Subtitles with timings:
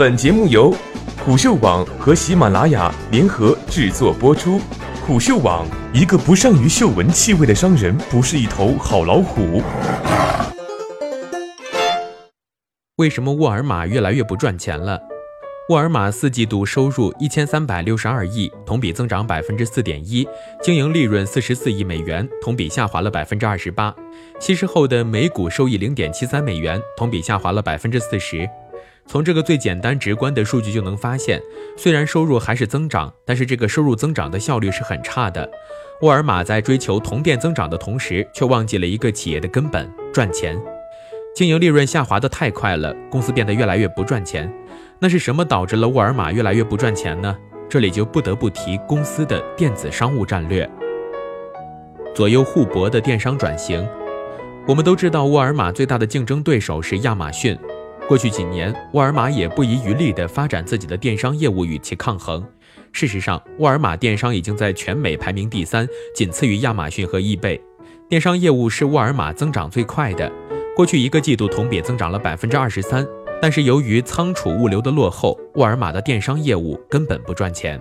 [0.00, 0.74] 本节目由
[1.22, 4.58] 虎嗅网和喜马拉雅联合制作播出。
[5.06, 9.62] 虎嗅网：一个不善于嗅闻气味的商人，不是一头好老虎。
[12.96, 14.98] 为什么沃尔玛越来越不赚钱了？
[15.68, 20.26] 沃尔玛四季度收入一千三百六十二亿，同比增长百分之四点一，
[20.62, 23.94] 经营利润四十四亿美元，同比下滑了百分之二十八。
[24.40, 28.48] 稀释后的每股收益零点七三美元，同比下滑了百分之四十。
[29.10, 31.42] 从这个最简单直观的数据就能发现，
[31.76, 35.50] 虽然收入还是增长，但是这个收入增长的效率是很差的。
[36.02, 40.56] 沃尔玛在追求同店增长的同时，却忘记了一个企业的根本——赚钱。
[41.34, 44.48] 经营利润下滑的太快了，公司变得越来越不赚钱。
[45.00, 47.36] 那是什么导致了沃尔玛越来越不赚钱呢？
[47.68, 50.70] 这里就不得不提公司的电子商务战略，
[52.14, 53.84] 左右互搏的电商转型。
[54.68, 57.58] 我们都知道，沃尔玛最大的竞争对手是亚马逊。
[58.10, 62.44] 过去几年，沃尔玛也不遗余力地发展自己的电商业务与其抗衡。
[62.90, 67.62] 事实上，沃尔玛电商已经在全美排名第三，仅次于亚马逊和易贝。
[68.08, 70.28] 电商业务是沃尔玛增长最快的，
[70.74, 73.06] 过去一个季度同比增长了百分之二十三。
[73.40, 77.80] 但是由于仓储物流的落后，沃尔玛的电商业务根本不赚钱。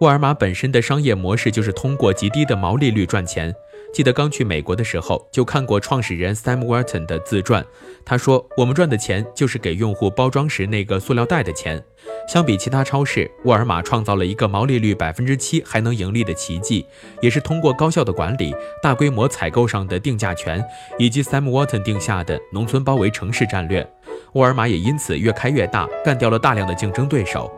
[0.00, 3.54] 沃尔玛本身的商业模式就是通过极低的毛利率赚钱。
[3.92, 7.64] 记得刚去美国的时候，就看过创始人 Sam Walton 的自传。
[8.04, 11.82] 他说：“我们赚的钱就是给用户包装时那个塑料袋的钱。”
[12.28, 16.84] 相比其他超市，沃尔玛创造了一个毛利率百分之七还能盈利的奇迹，
[17.20, 20.62] 也是通过高效的管理、大规模采购上的定价权，
[20.98, 23.88] 以及 Sam Walton 定下的农村包围城市战略。
[24.34, 27.50] 沃尔玛也因此越开越大，干掉了大量的竞争对手。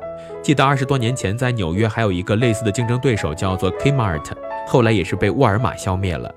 [0.42, 4.24] 记得二十多年前，在纽约还有一个类似的竞争对手，叫做 Kmart，
[4.68, 6.32] 后来也是被沃尔玛消灭了。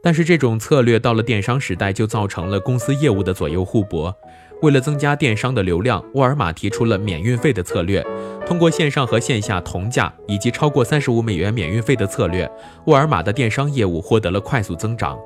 [0.00, 4.14] 但是这种策略到了电商时代，就造成了公司业务的左右互搏。
[4.62, 8.06] 为了增加电商的流量，沃尔玛提出了免运费的策略，
[8.46, 12.48] 通过线上和线下同价以及超过三十五美元免运费的策略，
[12.86, 15.18] 沃尔玛的电商业务获得了快速增长。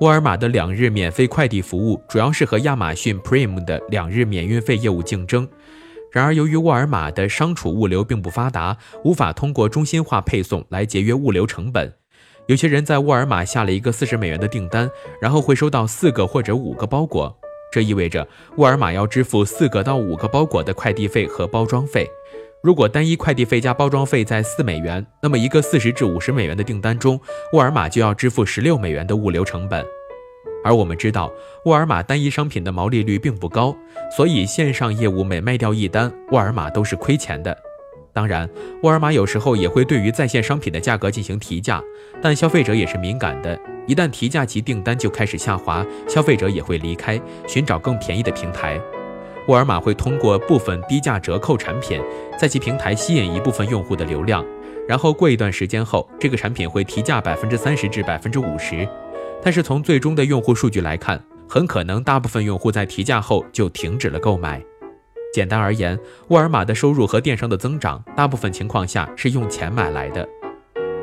[0.00, 5.48] 沃尔玛的两日免费快递服务主要是和亚马逊 Prime 的两日免运费业务竞争。
[6.14, 11.92] 然而，由于沃尔玛的商储物流并不发达，无法通过中心化配送来节约物流成本。
[12.46, 14.88] 有些人在沃尔玛下了一个四十美元的订单，
[15.20, 17.36] 然后会收到四个或者五个包裹，
[17.72, 22.08] 这意味着沃尔玛要支付四个到五个包裹的快递费和包装费。
[22.62, 27.20] 如果单一快递费加包装费在四美元，那么一个四十至五十美元的订单中，
[27.54, 29.84] 沃尔玛就要支付十六美元的物流成本。
[30.64, 31.30] 而我们知道，
[31.66, 33.76] 沃尔玛单一商品的毛利率并不高，
[34.16, 37.56] 所以线上业务每卖掉一单，沃尔玛都是亏钱的。
[38.12, 38.48] 当然，
[38.82, 41.82] 沃尔玛有时候也会对于在线商品的价格进行提价，
[42.22, 48.80] 但消费者也是敏感的，一旦提价，其订单就开始下滑，消费者也会离开，寻找更便宜的平台。
[49.48, 52.00] 沃尔玛会通过部分低价折扣产品，
[52.38, 54.42] 在其平台吸引一部分用户的流量，
[54.88, 58.88] 然后过一段时间后，这个产品会提价百分之三十至百分之五十。
[59.42, 64.62] 但是从最终的用户数据来看，很可能大部分用户在提价后就停止了购买。
[65.32, 70.26] 简单而言，沃尔玛的收入和电商的增长，大部分情况下是用钱买来的。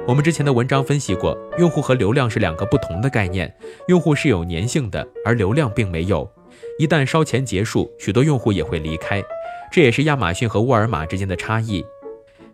[0.07, 3.53] 我们之前的文章分析过，用户和流量是两个不同的概念，
[3.87, 6.27] 用户是有粘性的，而流量并没有。
[6.79, 9.23] 一旦烧钱结束，许多用户也会离开，
[9.71, 11.85] 这也是亚马逊和沃尔玛之间的差异。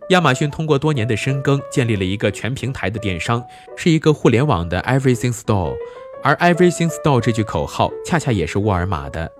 [0.08, 3.44] 亚马逊通过多年的深耕，建立了一个全平台的电商，
[3.76, 5.74] 是一个互联网的 Everything Store，
[6.22, 9.30] 而 Everything Store 这句口号恰恰也是沃尔玛的。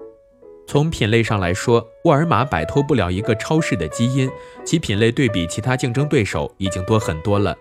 [0.66, 4.30] 从品类上来说，沃尔玛摆脱不了一个超市的基因，
[4.62, 7.56] 其品类对比其他竞争对手已经多很多了。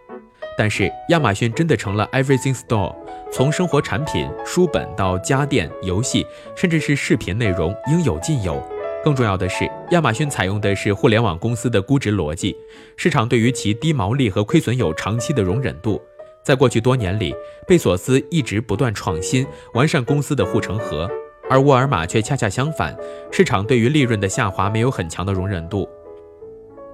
[0.57, 2.94] 但是亚马逊真的成了 Everything Store，
[3.31, 6.25] 从生活产品、书本到家电、游戏，
[6.57, 8.62] 甚至是视频内容，应有尽有。
[9.03, 12.55] 更重要的是，亚马逊采用的是互联网公司的估值逻辑，
[12.97, 16.01] 市场对于其低毛利和亏损有长期的容忍度。
[16.43, 17.33] 在过去多年里，
[17.67, 21.09] 贝索斯一直不断创新完善公司的护城河，
[21.49, 22.95] 而沃尔玛却恰恰相反，
[23.31, 25.88] 市场对于利润的下滑没有很强的容忍度。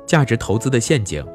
[0.06, 1.25] 价值投资的陷阱，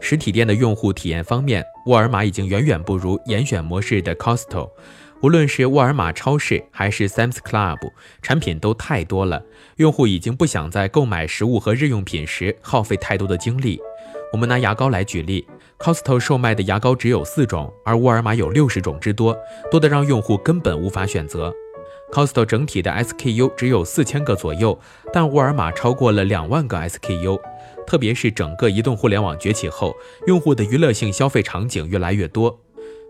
[0.00, 4.70] 实体店的用户体验方面，沃尔玛已经远远不如严选模式的 Costco。
[5.20, 7.78] 无论是沃尔玛超市还是 Sam's Club，
[8.22, 9.42] 产品都太多了，
[9.76, 13.80] 用户已经不想在购买食物和日用品时耗费太多的精力。
[14.32, 15.44] 我们拿牙膏来举例
[15.78, 19.36] ，Costco 售卖的牙膏只有四种，而沃尔玛有六十种之多，
[19.72, 21.52] 多得让用户根本无法选择。
[22.12, 24.78] Costco 整体的 SKU 只有四千个左右，
[25.12, 27.40] 但沃尔玛超过了两万个 SKU。
[27.86, 32.60] 特别是整个移动互联网崛起后，用户的娱乐性消费场景越来越多。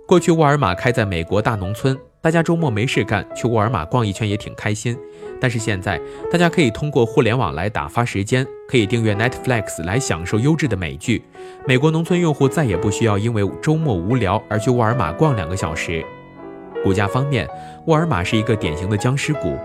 [0.08, 4.96] 过去沃尔玛开在美国大农村，大家周末没事干，去沃尔玛逛一圈也挺开心。
[5.38, 6.00] 但是现在，
[6.32, 11.22] 大家可以通过互联网来打发时间，可以订阅 Netflix 来享受优质的美剧。
[11.66, 16.02] 美国农村用户再也不需要因为周末无聊而去沃尔玛逛两个小时。
[16.82, 17.46] 股价方面，
[17.84, 19.58] 沃尔玛是一个典型的僵尸股。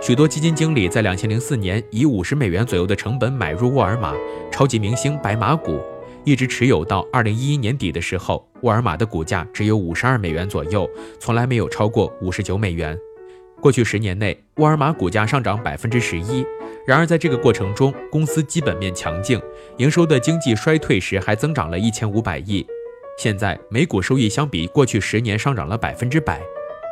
[0.00, 4.14] 许多基金经理在两千零四年以五十美元左右的成本买入沃尔玛
[4.50, 5.78] 超级明星白马股，
[6.24, 10.88] 一直持有到二零一一年底的时候，沃尔玛的股价只有五十二美元左右，
[11.18, 12.96] 从来没有超过五十九美元。
[13.60, 16.44] 过去十年内，沃尔玛股价上涨百分之十一。
[16.86, 19.40] 然而，在这个过程中，公司基本面强劲，
[19.78, 22.64] 营收的经济衰退时还增长了一千五百亿。
[23.18, 26.40] 现在，每股收益相比过去十年上涨了百分之百。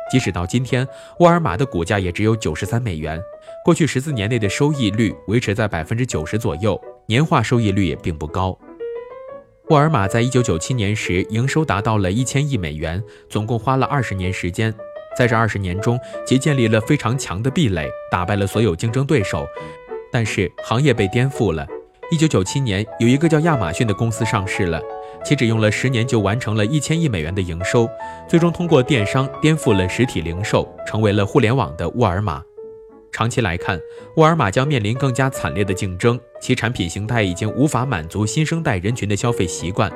[0.09, 0.85] 即使到今天，
[1.19, 3.21] 沃尔玛的股价也只有九十三美元。
[3.63, 8.57] 过去十四年内的收益率维持在百分之九十左右，年化收益率也并不高。
[9.71, 14.73] 沃尔玛在一九九七年时营收达到了一千亿美元，总共花了二十年时间。
[15.17, 15.97] 在这二十年中，
[16.27, 19.47] 其建立了非常强的壁垒，打败了所有竞争对手。
[20.11, 21.65] 但是行业被颠覆了。
[22.11, 24.81] 一九九七年，有一个叫亚马逊的公司上市了，
[25.23, 27.89] 其只用了十年就完成了一千亿美元的营收，
[28.27, 32.43] 最终通过电商颠覆了实体零售，成为了互联网的沃尔玛。
[33.11, 33.79] 长期来看，
[34.15, 39.91] 沃尔玛将面临更加惨烈的竞争，其产品形态已经无法满足新生代人群的消费习惯。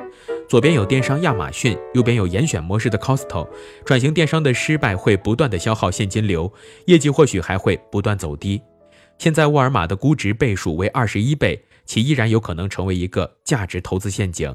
[0.48, 3.48] 左边有电商亚马逊，右边有严选模式的 Costco。
[3.84, 6.52] 转型电商的失败会不断的消耗现金流，
[6.84, 8.62] 业绩或许还会不断走低。
[9.18, 14.54] 现在沃尔玛的估值倍数为二十一倍，其依然有可能成为一个价值投资陷阱。